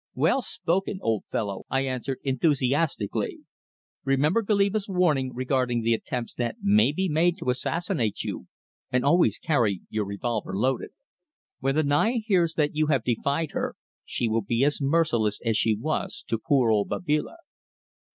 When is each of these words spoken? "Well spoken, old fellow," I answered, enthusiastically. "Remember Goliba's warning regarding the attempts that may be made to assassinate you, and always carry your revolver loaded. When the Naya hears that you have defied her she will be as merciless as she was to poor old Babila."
"Well 0.15 0.41
spoken, 0.41 0.97
old 0.99 1.25
fellow," 1.27 1.65
I 1.69 1.81
answered, 1.81 2.17
enthusiastically. 2.23 3.41
"Remember 4.03 4.41
Goliba's 4.41 4.89
warning 4.89 5.31
regarding 5.31 5.83
the 5.83 5.93
attempts 5.93 6.33
that 6.33 6.55
may 6.59 6.91
be 6.91 7.07
made 7.07 7.37
to 7.37 7.51
assassinate 7.51 8.23
you, 8.23 8.47
and 8.91 9.05
always 9.05 9.37
carry 9.37 9.81
your 9.91 10.05
revolver 10.05 10.57
loaded. 10.57 10.89
When 11.59 11.75
the 11.75 11.83
Naya 11.83 12.13
hears 12.17 12.55
that 12.55 12.75
you 12.75 12.87
have 12.87 13.03
defied 13.03 13.51
her 13.51 13.75
she 14.03 14.27
will 14.27 14.41
be 14.41 14.63
as 14.63 14.81
merciless 14.81 15.39
as 15.45 15.55
she 15.55 15.75
was 15.75 16.25
to 16.29 16.39
poor 16.39 16.71
old 16.71 16.89
Babila." 16.89 17.35